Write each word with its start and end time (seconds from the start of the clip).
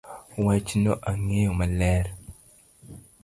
Wachno 0.45 0.91
ang'eyo 1.09 1.51
maler 1.59 2.05